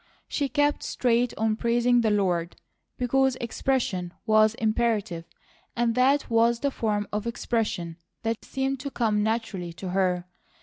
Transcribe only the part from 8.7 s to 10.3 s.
to come naturally to her.